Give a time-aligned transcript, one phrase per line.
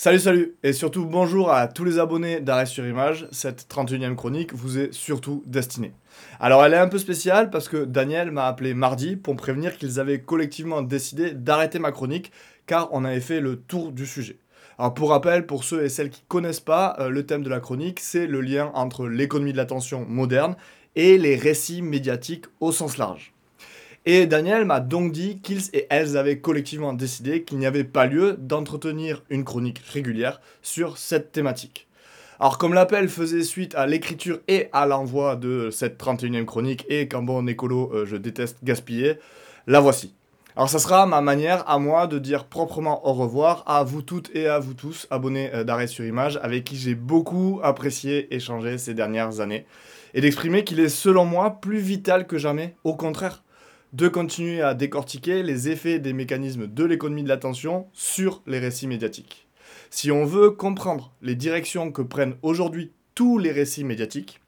[0.00, 3.26] Salut, salut, et surtout bonjour à tous les abonnés d'Arrêt sur Image.
[3.32, 5.92] Cette 31e chronique vous est surtout destinée.
[6.38, 9.76] Alors, elle est un peu spéciale parce que Daniel m'a appelé mardi pour me prévenir
[9.76, 12.30] qu'ils avaient collectivement décidé d'arrêter ma chronique
[12.66, 14.38] car on avait fait le tour du sujet.
[14.78, 17.58] Alors, pour rappel, pour ceux et celles qui connaissent pas, euh, le thème de la
[17.58, 20.54] chronique, c'est le lien entre l'économie de l'attention moderne
[20.94, 23.34] et les récits médiatiques au sens large.
[24.10, 28.06] Et Daniel m'a donc dit qu'ils et elles avaient collectivement décidé qu'il n'y avait pas
[28.06, 31.88] lieu d'entretenir une chronique régulière sur cette thématique.
[32.40, 37.06] Alors comme l'appel faisait suite à l'écriture et à l'envoi de cette 31e chronique et
[37.06, 39.18] qu'en bon écolo euh, je déteste gaspiller,
[39.66, 40.14] la voici.
[40.56, 44.34] Alors ça sera ma manière à moi de dire proprement au revoir à vous toutes
[44.34, 48.78] et à vous tous abonnés euh, d'Arrêt sur Image avec qui j'ai beaucoup apprécié échanger
[48.78, 49.66] ces dernières années
[50.14, 53.42] et d'exprimer qu'il est selon moi plus vital que jamais, au contraire,
[53.92, 58.86] de continuer à décortiquer les effets des mécanismes de l'économie de l'attention sur les récits
[58.86, 59.48] médiatiques.
[59.90, 64.40] Si on veut comprendre les directions que prennent aujourd'hui tous les récits médiatiques,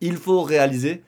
[0.00, 1.02] il faut réaliser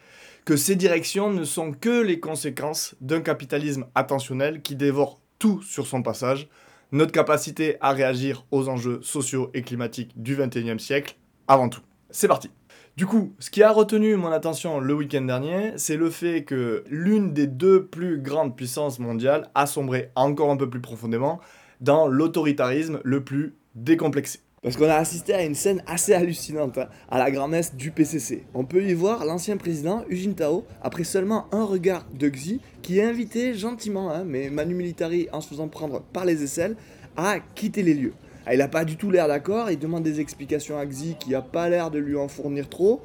[0.45, 5.87] que ces directions ne sont que les conséquences d'un capitalisme attentionnel qui dévore tout sur
[5.89, 6.49] son passage,
[6.93, 11.17] notre capacité à réagir aux enjeux sociaux et climatiques du XXIe siècle
[11.49, 11.83] avant tout.
[12.11, 12.49] C'est parti
[12.97, 16.83] du coup, ce qui a retenu mon attention le week-end dernier, c'est le fait que
[16.89, 21.39] l'une des deux plus grandes puissances mondiales a sombré encore un peu plus profondément
[21.83, 24.39] dans l'autoritarisme le plus décomplexé.
[24.63, 28.47] Parce qu'on a assisté à une scène assez hallucinante hein, à la grand-messe du PCC.
[28.55, 32.99] On peut y voir l'ancien président Eugene Tao, après seulement un regard de Xi, qui
[32.99, 36.77] est invité gentiment, hein, mais Manu Militari en se faisant prendre par les aisselles,
[37.19, 38.15] à quitter les lieux.
[38.47, 41.35] Ah, il n'a pas du tout l'air d'accord, il demande des explications à Xi qui
[41.35, 43.03] a pas l'air de lui en fournir trop.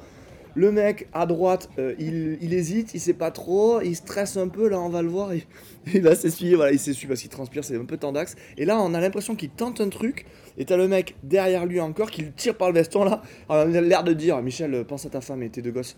[0.54, 4.68] Le mec à droite, euh, il, hésite, il sait pas trop, il stresse un peu,
[4.68, 5.30] là on va le voir,
[5.94, 8.36] il, va s'essuyer, voilà, il s'essuie parce qu'il transpire, c'est un peu tendax.
[8.56, 10.26] Et là on a l'impression qu'il tente un truc,
[10.58, 13.54] et t'as le mec derrière lui encore qui le tire par le veston là, on
[13.54, 15.96] a l'air de dire Michel, pense à ta femme et tes deux gosses.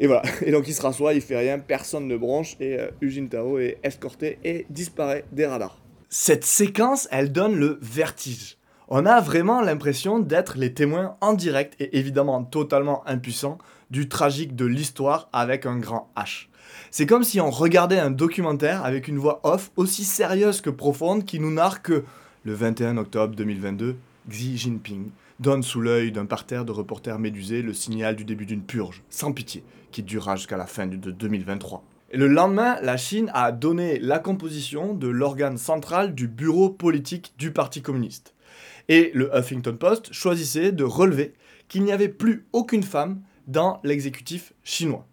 [0.00, 2.90] Et voilà, et donc il se rassoit, il fait rien, personne ne bronche, et euh,
[3.00, 5.80] Eugene Tao est escorté et disparaît des radars.
[6.10, 8.58] Cette séquence, elle donne le vertige
[8.88, 13.58] on a vraiment l'impression d'être les témoins en direct et évidemment totalement impuissants
[13.90, 16.46] du tragique de l'histoire avec un grand H.
[16.90, 21.24] C'est comme si on regardait un documentaire avec une voix off aussi sérieuse que profonde
[21.24, 22.04] qui nous narre que
[22.44, 23.96] le 21 octobre 2022,
[24.30, 25.10] Xi Jinping
[25.40, 29.32] donne sous l'œil d'un parterre de reporters médusés le signal du début d'une purge, sans
[29.32, 31.82] pitié, qui durera jusqu'à la fin de 2023.
[32.12, 37.34] Et le lendemain, la Chine a donné la composition de l'organe central du bureau politique
[37.36, 38.35] du Parti communiste.
[38.88, 41.34] Et le Huffington Post choisissait de relever
[41.68, 45.06] qu'il n'y avait plus aucune femme dans l'exécutif chinois.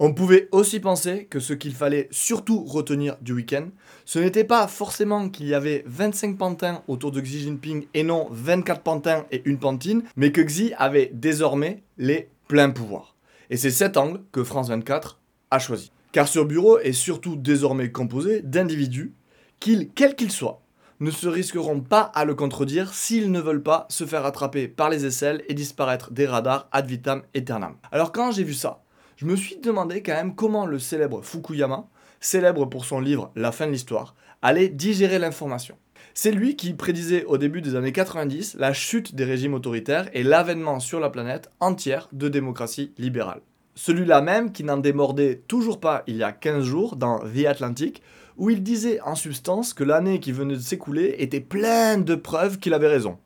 [0.00, 3.66] On pouvait aussi penser que ce qu'il fallait surtout retenir du week-end,
[4.04, 8.28] ce n'était pas forcément qu'il y avait 25 pantins autour de Xi Jinping et non
[8.30, 13.16] 24 pantins et une pantine, mais que Xi avait désormais les pleins pouvoirs.
[13.50, 15.18] Et c'est cet angle que France 24
[15.50, 15.90] a choisi.
[16.12, 19.12] Car ce bureau est surtout désormais composé d'individus,
[19.58, 20.62] quels qu'ils soient,
[21.00, 24.90] ne se risqueront pas à le contredire s'ils ne veulent pas se faire attraper par
[24.90, 27.76] les aisselles et disparaître des radars ad vitam aeternam.
[27.92, 28.82] Alors quand j'ai vu ça,
[29.16, 31.88] je me suis demandé quand même comment le célèbre Fukuyama,
[32.20, 35.76] célèbre pour son livre La fin de l'histoire, allait digérer l'information.
[36.14, 40.22] C'est lui qui prédisait au début des années 90 la chute des régimes autoritaires et
[40.22, 43.40] l'avènement sur la planète entière de démocratie libérale.
[43.74, 48.02] Celui-là même qui n'en démordait toujours pas il y a 15 jours dans The Atlantic,
[48.38, 52.58] où il disait en substance que l'année qui venait de s'écouler était pleine de preuves
[52.58, 53.18] qu'il avait raison.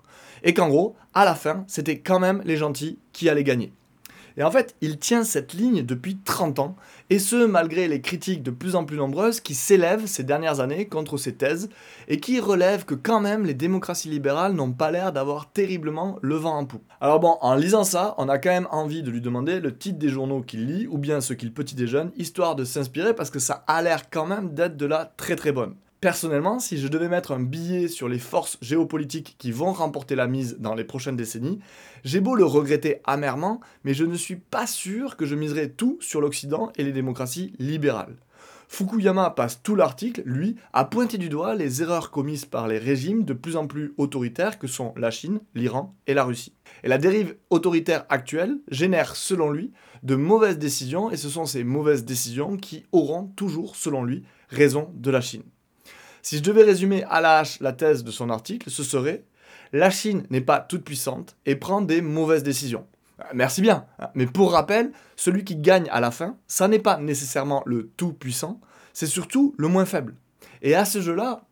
[0.42, 3.72] Et qu'en gros, à la fin, c'était quand même les gentils qui allaient gagner.
[4.36, 6.76] Et en fait, il tient cette ligne depuis 30 ans,
[7.10, 10.86] et ce malgré les critiques de plus en plus nombreuses qui s'élèvent ces dernières années
[10.86, 11.68] contre ses thèses,
[12.08, 16.36] et qui relèvent que quand même les démocraties libérales n'ont pas l'air d'avoir terriblement le
[16.36, 16.84] vent en poupe.
[17.00, 19.98] Alors bon, en lisant ça, on a quand même envie de lui demander le titre
[19.98, 23.38] des journaux qu'il lit, ou bien ce qu'il petit déjeune, histoire de s'inspirer, parce que
[23.38, 25.74] ça a l'air quand même d'être de la très très bonne.
[26.02, 30.26] Personnellement, si je devais mettre un billet sur les forces géopolitiques qui vont remporter la
[30.26, 31.60] mise dans les prochaines décennies,
[32.02, 35.98] j'ai beau le regretter amèrement, mais je ne suis pas sûr que je miserais tout
[36.00, 38.16] sur l'Occident et les démocraties libérales.
[38.66, 43.22] Fukuyama passe tout l'article, lui, à pointer du doigt les erreurs commises par les régimes
[43.22, 46.56] de plus en plus autoritaires que sont la Chine, l'Iran et la Russie.
[46.82, 49.70] Et la dérive autoritaire actuelle génère, selon lui,
[50.02, 54.90] de mauvaises décisions, et ce sont ces mauvaises décisions qui auront toujours, selon lui, raison
[54.96, 55.44] de la Chine.
[56.22, 59.24] Si je devais résumer à la hache la thèse de son article, ce serait
[59.72, 62.86] La Chine n'est pas toute puissante et prend des mauvaises décisions.
[63.20, 64.08] Euh, merci bien, hein.
[64.14, 68.12] mais pour rappel, celui qui gagne à la fin, ça n'est pas nécessairement le tout
[68.12, 68.60] puissant,
[68.92, 70.14] c'est surtout le moins faible.
[70.62, 71.42] Et à ce jeu-là,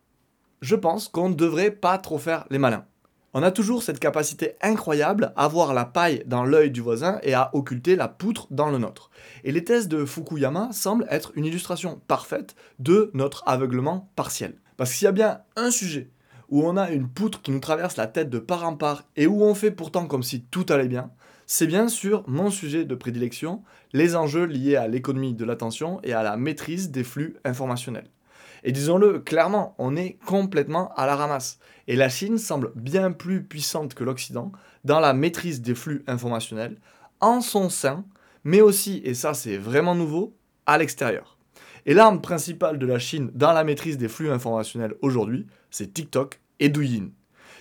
[0.63, 2.85] je pense qu'on ne devrait pas trop faire les malins.
[3.33, 7.33] On a toujours cette capacité incroyable à voir la paille dans l'œil du voisin et
[7.33, 9.09] à occulter la poutre dans le nôtre.
[9.45, 14.55] Et les thèses de Fukuyama semblent être une illustration parfaite de notre aveuglement partiel.
[14.77, 16.11] Parce qu'il y a bien un sujet
[16.49, 19.29] où on a une poutre qui nous traverse la tête de part en part et
[19.29, 21.13] où on fait pourtant comme si tout allait bien,
[21.47, 23.63] c'est bien sûr mon sujet de prédilection,
[23.93, 28.09] les enjeux liés à l'économie de l'attention et à la maîtrise des flux informationnels.
[28.65, 31.59] Et disons-le clairement, on est complètement à la ramasse.
[31.87, 34.53] Et la Chine semble bien plus puissante que l'Occident
[34.85, 36.79] dans la maîtrise des flux informationnels,
[37.21, 38.05] en son sein,
[38.45, 40.37] mais aussi, et ça c'est vraiment nouveau,
[40.67, 41.39] à l'extérieur.
[41.87, 46.41] Et l'arme principale de la Chine dans la maîtrise des flux informationnels aujourd'hui, c'est TikTok
[46.61, 47.09] et Douyin.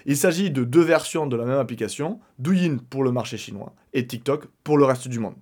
[0.05, 4.07] Il s'agit de deux versions de la même application, Douyin pour le marché chinois et
[4.07, 5.35] TikTok pour le reste du monde.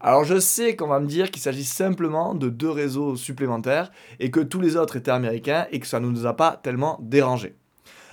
[0.00, 3.90] Alors je sais qu'on va me dire qu'il s'agit simplement de deux réseaux supplémentaires
[4.20, 6.98] et que tous les autres étaient américains et que ça ne nous a pas tellement
[7.02, 7.56] dérangés.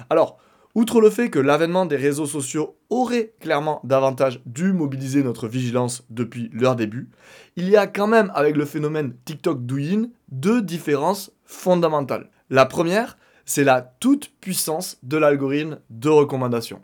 [0.09, 0.37] Alors,
[0.73, 6.05] outre le fait que l'avènement des réseaux sociaux aurait clairement davantage dû mobiliser notre vigilance
[6.09, 7.09] depuis leur début,
[7.57, 12.29] il y a quand même avec le phénomène TikTok Douyin deux différences fondamentales.
[12.49, 16.79] La première, c'est la toute puissance de l'algorithme de recommandation.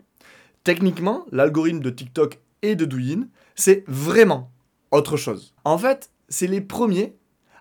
[0.64, 4.50] Techniquement, l'algorithme de TikTok et de Douyin, c'est vraiment
[4.90, 5.54] autre chose.
[5.64, 7.16] En fait, c'est les premiers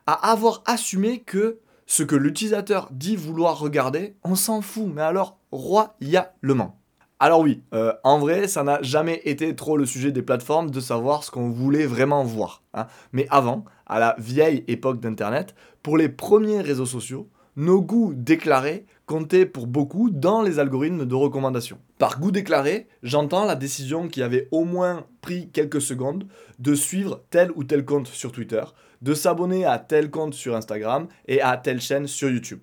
[0.05, 5.37] à avoir assumé que ce que l'utilisateur dit vouloir regarder, on s'en fout, mais alors
[5.51, 6.79] royalement.
[7.19, 10.79] Alors oui, euh, en vrai, ça n'a jamais été trop le sujet des plateformes de
[10.79, 12.61] savoir ce qu'on voulait vraiment voir.
[12.73, 12.85] Hein.
[13.11, 18.85] Mais avant, à la vieille époque d'Internet, pour les premiers réseaux sociaux, nos goûts déclarés
[19.07, 21.79] comptaient pour beaucoup dans les algorithmes de recommandation.
[21.97, 26.27] Par goût déclaré, j'entends la décision qui avait au moins pris quelques secondes
[26.59, 28.63] de suivre tel ou tel compte sur Twitter,
[29.01, 32.59] de s'abonner à tel compte sur Instagram et à telle chaîne sur YouTube.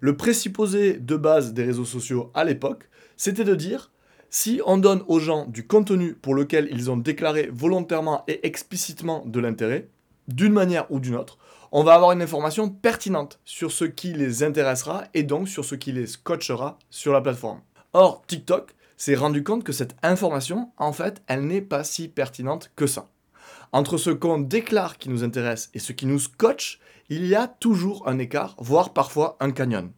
[0.00, 2.88] Le présupposé de base des réseaux sociaux à l'époque,
[3.18, 3.92] c'était de dire
[4.30, 9.22] si on donne aux gens du contenu pour lequel ils ont déclaré volontairement et explicitement
[9.26, 9.88] de l'intérêt,
[10.34, 11.38] d'une manière ou d'une autre,
[11.72, 15.76] on va avoir une information pertinente sur ce qui les intéressera et donc sur ce
[15.76, 17.60] qui les scotchera sur la plateforme.
[17.92, 22.70] Or, TikTok s'est rendu compte que cette information, en fait, elle n'est pas si pertinente
[22.76, 23.06] que ça.
[23.72, 27.46] Entre ce qu'on déclare qui nous intéresse et ce qui nous scotche, il y a
[27.46, 29.92] toujours un écart, voire parfois un canyon.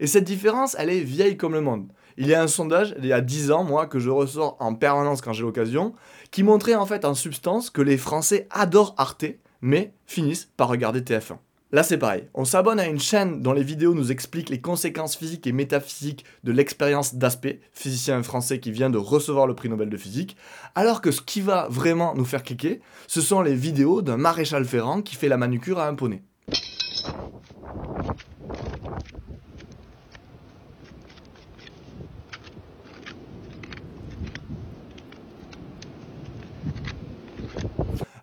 [0.00, 1.88] Et cette différence, elle est vieille comme le monde.
[2.16, 4.74] Il y a un sondage, il y a 10 ans, moi, que je ressors en
[4.74, 5.94] permanence quand j'ai l'occasion,
[6.30, 9.24] qui montrait en fait en substance que les Français adorent Arte,
[9.62, 11.38] mais finissent par regarder TF1.
[11.74, 12.24] Là, c'est pareil.
[12.34, 16.26] On s'abonne à une chaîne dont les vidéos nous expliquent les conséquences physiques et métaphysiques
[16.44, 20.36] de l'expérience d'Aspect, physicien français qui vient de recevoir le prix Nobel de physique,
[20.74, 24.66] alors que ce qui va vraiment nous faire cliquer, ce sont les vidéos d'un maréchal
[24.66, 26.22] ferrant qui fait la manucure à un poney.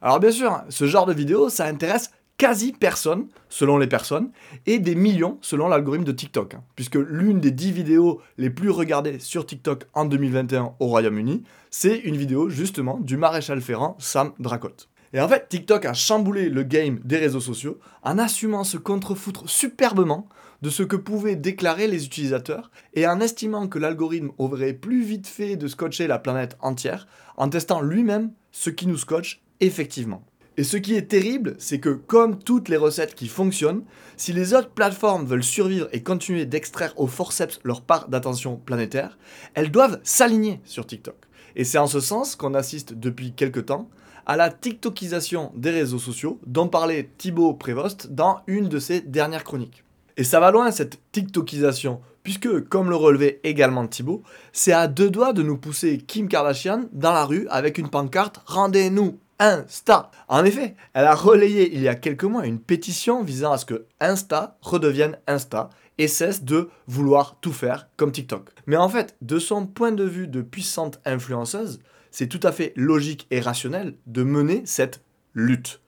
[0.01, 4.31] Alors bien sûr, ce genre de vidéo, ça intéresse quasi personne, selon les personnes,
[4.65, 6.53] et des millions selon l'algorithme de TikTok.
[6.53, 6.63] Hein.
[6.75, 11.97] puisque l'une des 10 vidéos les plus regardées sur TikTok en 2021 au Royaume-Uni, c'est
[11.97, 14.87] une vidéo justement du maréchal ferrant Sam Dracotte.
[15.11, 19.49] Et en fait, TikTok a chamboulé le game des réseaux sociaux en assumant se contrefoutre
[19.49, 20.29] superbement
[20.61, 25.27] de ce que pouvaient déclarer les utilisateurs et en estimant que l'algorithme aurait plus vite
[25.27, 27.07] fait de scotcher la planète entière
[27.37, 30.23] en testant lui-même ce qui nous scotche effectivement.
[30.59, 33.85] Et ce qui est terrible, c'est que comme toutes les recettes qui fonctionnent,
[34.17, 39.17] si les autres plateformes veulent survivre et continuer d'extraire au forceps leur part d'attention planétaire,
[39.53, 41.15] elles doivent s'aligner sur TikTok.
[41.55, 43.89] Et c'est en ce sens qu'on assiste depuis quelques temps
[44.25, 49.45] à la TikTokisation des réseaux sociaux dont parlait Thibaut Prévost dans une de ses dernières
[49.45, 49.85] chroniques.
[50.17, 55.09] Et ça va loin cette TikTokisation, puisque, comme le relevait également Thibaut, c'est à deux
[55.09, 60.11] doigts de nous pousser Kim Kardashian dans la rue avec une pancarte Rendez-nous Insta.
[60.27, 63.65] En effet, elle a relayé il y a quelques mois une pétition visant à ce
[63.65, 68.49] que Insta redevienne Insta et cesse de vouloir tout faire comme TikTok.
[68.67, 71.79] Mais en fait, de son point de vue de puissante influenceuse,
[72.11, 75.01] c'est tout à fait logique et rationnel de mener cette
[75.33, 75.79] lutte.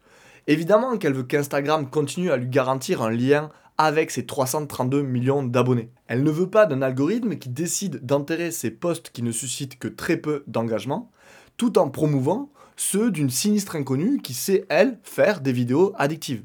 [0.47, 5.91] Évidemment qu'elle veut qu'Instagram continue à lui garantir un lien avec ses 332 millions d'abonnés.
[6.07, 9.87] Elle ne veut pas d'un algorithme qui décide d'enterrer ses posts qui ne suscitent que
[9.87, 11.11] très peu d'engagement,
[11.57, 16.43] tout en promouvant ceux d'une sinistre inconnue qui sait, elle, faire des vidéos addictives.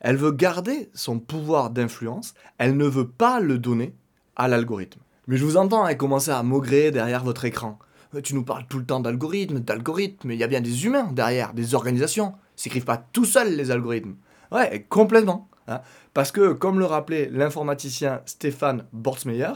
[0.00, 3.94] Elle veut garder son pouvoir d'influence, elle ne veut pas le donner
[4.36, 5.00] à l'algorithme.
[5.26, 7.78] Mais je vous entends hein, commencer à maugréer derrière votre écran.
[8.14, 10.84] Euh, tu nous parles tout le temps d'algorithmes, d'algorithmes, mais il y a bien des
[10.84, 12.34] humains derrière, des organisations.
[12.56, 14.16] S'écrivent pas tout seuls les algorithmes.
[14.52, 15.48] Ouais, complètement.
[15.68, 15.80] Hein.
[16.12, 19.52] Parce que, comme le rappelait l'informaticien Stéphane Bortsmeyer,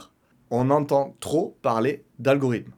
[0.51, 2.73] on entend trop parler d'algorithmes.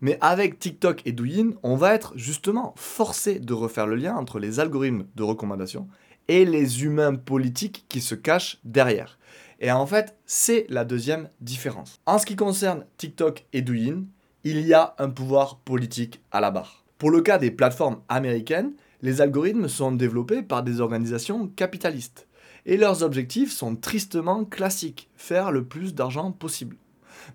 [0.00, 4.38] Mais avec TikTok et Douyin, on va être justement forcé de refaire le lien entre
[4.38, 5.88] les algorithmes de recommandation
[6.28, 9.18] et les humains politiques qui se cachent derrière.
[9.60, 12.00] Et en fait, c'est la deuxième différence.
[12.06, 14.04] En ce qui concerne TikTok et Douyin,
[14.42, 16.84] il y a un pouvoir politique à la barre.
[16.98, 18.72] Pour le cas des plateformes américaines,
[19.02, 22.26] les algorithmes sont développés par des organisations capitalistes.
[22.66, 26.76] Et leurs objectifs sont tristement classiques, faire le plus d'argent possible.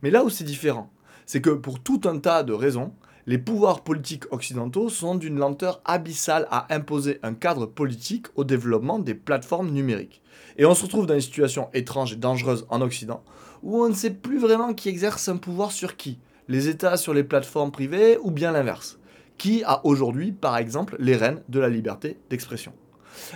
[0.01, 0.91] Mais là où c'est différent,
[1.29, 2.91] c'est que pour tout un tas de raisons,
[3.27, 8.97] les pouvoirs politiques occidentaux sont d'une lenteur abyssale à imposer un cadre politique au développement
[8.97, 10.23] des plateformes numériques.
[10.57, 13.23] Et on se retrouve dans une situation étrange et dangereuse en Occident,
[13.61, 16.17] où on ne sait plus vraiment qui exerce un pouvoir sur qui.
[16.47, 18.97] Les États sur les plateformes privées ou bien l'inverse.
[19.37, 22.73] Qui a aujourd'hui, par exemple, les rênes de la liberté d'expression.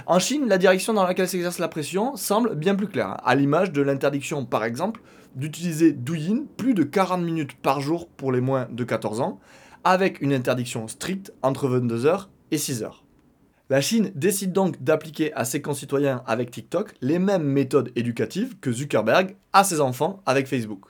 [0.08, 3.18] En Chine, la direction dans laquelle s'exerce la pression semble bien plus claire, hein.
[3.24, 5.02] à l'image de l'interdiction, par exemple,
[5.36, 9.40] d'utiliser Douyin plus de 40 minutes par jour pour les moins de 14 ans,
[9.84, 12.92] avec une interdiction stricte entre 22h et 6h.
[13.70, 18.72] La Chine décide donc d'appliquer à ses concitoyens avec TikTok les mêmes méthodes éducatives que
[18.72, 20.86] Zuckerberg à ses enfants avec Facebook.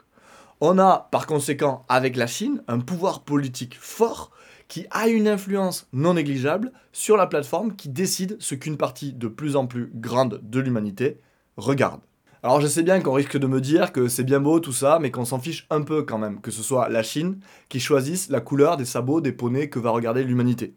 [0.59, 4.31] On a par conséquent avec la Chine un pouvoir politique fort
[4.67, 9.27] qui a une influence non négligeable sur la plateforme qui décide ce qu'une partie de
[9.27, 11.19] plus en plus grande de l'humanité
[11.57, 12.01] regarde.
[12.45, 14.99] Alors je sais bien qu'on risque de me dire que c'est bien beau tout ça,
[14.99, 18.27] mais qu'on s'en fiche un peu quand même, que ce soit la Chine qui choisisse
[18.29, 20.75] la couleur des sabots des poneys que va regarder l'humanité.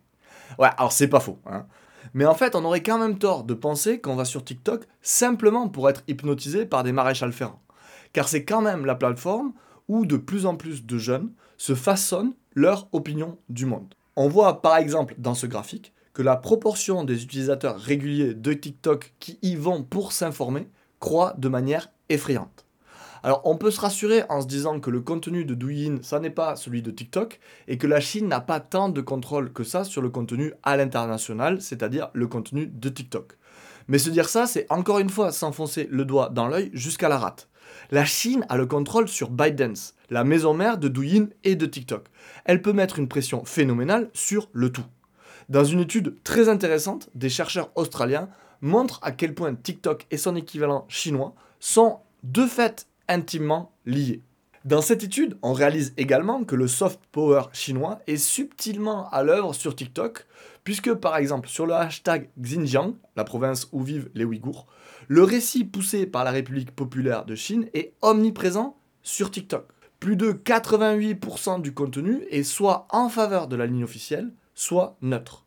[0.60, 1.40] Ouais, alors c'est pas faux.
[1.44, 1.66] Hein.
[2.14, 5.68] Mais en fait, on aurait quand même tort de penser qu'on va sur TikTok simplement
[5.68, 7.62] pour être hypnotisé par des maréchals ferrants.
[8.12, 9.52] Car c'est quand même la plateforme
[9.88, 13.92] où de plus en plus de jeunes se façonnent leur opinion du monde.
[14.14, 19.14] On voit par exemple dans ce graphique que la proportion des utilisateurs réguliers de TikTok
[19.18, 20.68] qui y vont pour s'informer
[21.38, 22.64] de manière effrayante.
[23.22, 26.30] Alors on peut se rassurer en se disant que le contenu de Douyin, ça n'est
[26.30, 29.84] pas celui de TikTok, et que la Chine n'a pas tant de contrôle que ça
[29.84, 33.36] sur le contenu à l'international, c'est-à-dire le contenu de TikTok.
[33.88, 37.18] Mais se dire ça, c'est encore une fois s'enfoncer le doigt dans l'œil jusqu'à la
[37.18, 37.48] rate.
[37.90, 42.06] La Chine a le contrôle sur ByteDance, la maison mère de Douyin et de TikTok.
[42.44, 44.86] Elle peut mettre une pression phénoménale sur le tout.
[45.48, 48.28] Dans une étude très intéressante, des chercheurs australiens
[48.60, 54.22] montre à quel point TikTok et son équivalent chinois sont de fait intimement liés.
[54.64, 59.54] Dans cette étude, on réalise également que le soft power chinois est subtilement à l'œuvre
[59.54, 60.26] sur TikTok,
[60.64, 64.66] puisque par exemple sur le hashtag Xinjiang, la province où vivent les Ouïghours,
[65.06, 69.68] le récit poussé par la République populaire de Chine est omniprésent sur TikTok.
[70.00, 75.46] Plus de 88% du contenu est soit en faveur de la ligne officielle, soit neutre.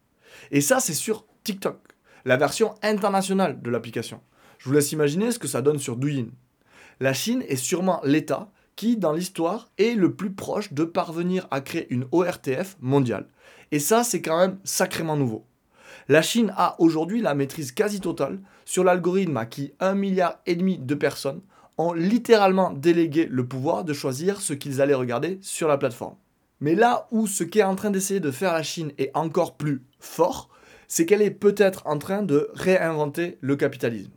[0.52, 1.89] Et ça, c'est sur TikTok
[2.26, 4.22] la version internationale de l'application.
[4.58, 6.28] Je vous laisse imaginer ce que ça donne sur Douyin.
[7.00, 11.62] La Chine est sûrement l'État qui, dans l'histoire, est le plus proche de parvenir à
[11.62, 13.28] créer une ORTF mondiale.
[13.72, 15.46] Et ça, c'est quand même sacrément nouveau.
[16.08, 20.56] La Chine a aujourd'hui la maîtrise quasi totale sur l'algorithme à qui un milliard et
[20.56, 21.42] demi de personnes
[21.78, 26.16] ont littéralement délégué le pouvoir de choisir ce qu'ils allaient regarder sur la plateforme.
[26.60, 29.84] Mais là où ce qu'est en train d'essayer de faire la Chine est encore plus
[30.00, 30.50] fort,
[30.90, 34.12] c'est qu'elle est peut-être en train de réinventer le capitalisme.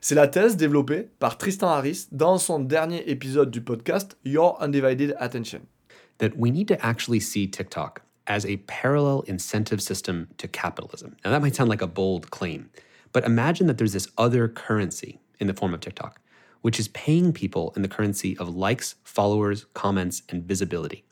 [0.00, 5.14] C'est la thèse développée par Tristan Harris dans son dernier épisode du podcast Your Undivided
[5.18, 5.60] Attention.
[6.18, 11.16] That we need to actually see TikTok as a parallel incentive system to capitalism.
[11.24, 12.70] Now, that might sound like a bold claim,
[13.12, 16.20] but imagine that there's this other currency in the form of TikTok,
[16.62, 21.04] which is paying people in the currency of likes, followers, comments, and visibility.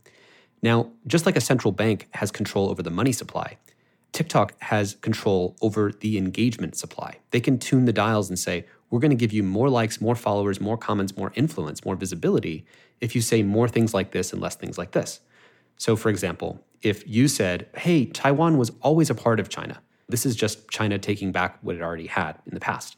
[0.62, 3.58] Now, just like a central bank has control over the money supply,
[4.12, 7.18] TikTok has control over the engagement supply.
[7.30, 10.14] They can tune the dials and say, we're going to give you more likes, more
[10.14, 12.66] followers, more comments, more influence, more visibility
[13.00, 15.20] if you say more things like this and less things like this.
[15.78, 20.26] So, for example, if you said, hey, Taiwan was always a part of China, this
[20.26, 22.96] is just China taking back what it already had in the past.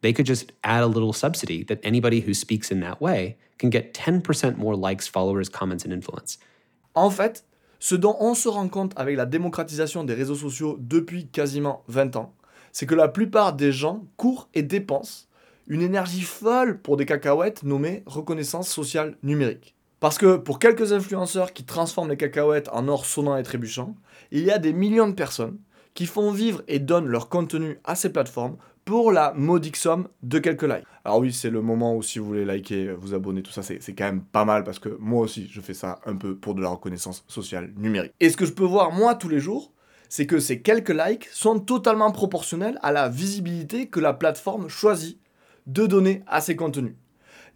[0.00, 3.70] They could just add a little subsidy that anybody who speaks in that way can
[3.70, 6.38] get 10% more likes, followers, comments, and influence.
[6.96, 7.42] En fait,
[7.82, 12.16] Ce dont on se rend compte avec la démocratisation des réseaux sociaux depuis quasiment 20
[12.16, 12.34] ans,
[12.72, 15.28] c'est que la plupart des gens courent et dépensent
[15.66, 19.74] une énergie folle pour des cacahuètes nommées reconnaissance sociale numérique.
[19.98, 23.96] Parce que pour quelques influenceurs qui transforment les cacahuètes en or sonnant et trébuchant,
[24.30, 25.58] il y a des millions de personnes
[25.94, 30.38] qui font vivre et donnent leur contenu à ces plateformes pour la modique somme de
[30.38, 30.84] quelques likes.
[31.04, 33.94] Alors oui, c'est le moment où si vous voulez liker, vous abonner, tout ça, c'est
[33.94, 36.62] quand même pas mal parce que moi aussi, je fais ça un peu pour de
[36.62, 38.12] la reconnaissance sociale numérique.
[38.20, 39.72] Et ce que je peux voir moi tous les jours,
[40.08, 45.18] c'est que ces quelques likes sont totalement proportionnels à la visibilité que la plateforme choisit
[45.66, 46.96] de donner à ses contenus.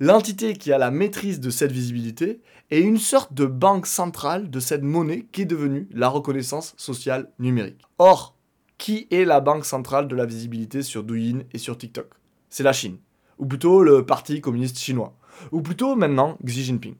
[0.00, 2.40] l'entité qui a la maîtrise de cette visibilité
[2.70, 7.30] est une sorte de banque centrale de cette monnaie qui est devenue la reconnaissance sociale
[7.38, 7.80] numérique.
[7.98, 8.33] Or,
[8.78, 12.10] qui est la banque centrale de la visibilité sur Douyin et sur TikTok?
[12.50, 12.98] C'est la Chine,
[13.38, 15.16] ou plutôt le Parti communiste chinois,
[15.52, 16.94] ou plutôt maintenant Xi Jinping.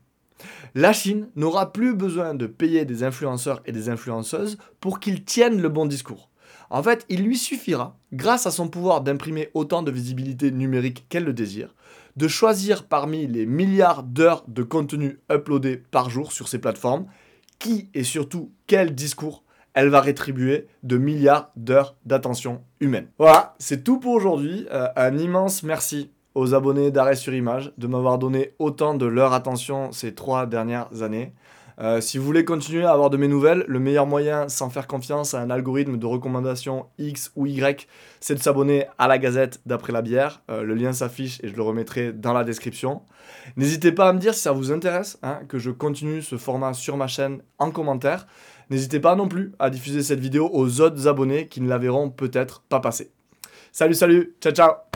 [0.75, 5.63] La Chine n'aura plus besoin de payer des influenceurs et des influenceuses pour qu'ils tiennent
[5.63, 6.31] le bon discours.
[6.71, 11.25] En fait, il lui suffira, grâce à son pouvoir d'imprimer autant de visibilité numérique qu'elle
[11.25, 11.75] le désire,
[12.17, 17.07] de choisir parmi les milliards d'heures de contenu uploadé par jour sur ces plateformes,
[17.59, 19.44] qui et surtout quel discours
[19.75, 23.09] elle va rétribuer de milliards d'heures d'attention humaine.
[23.19, 24.67] Voilà, c'est tout pour aujourd'hui.
[24.73, 29.33] Euh, un immense merci aux abonnés d'Arrêt sur Image de m'avoir donné autant de leur
[29.33, 31.33] attention ces trois dernières années.
[31.81, 34.87] Euh, si vous voulez continuer à avoir de mes nouvelles, le meilleur moyen, sans faire
[34.87, 37.89] confiance à un algorithme de recommandation X ou Y,
[38.21, 40.43] c'est de s'abonner à la Gazette d'après la bière.
[40.51, 43.03] Euh, le lien s'affiche et je le remettrai dans la description.
[43.57, 46.75] N'hésitez pas à me dire si ça vous intéresse, hein, que je continue ce format
[46.75, 48.27] sur ma chaîne en commentaire.
[48.71, 52.11] N'hésitez pas non plus à diffuser cette vidéo aux autres abonnés qui ne la verront
[52.11, 53.11] peut-être pas passer.
[53.73, 54.94] Salut, salut, ciao, ciao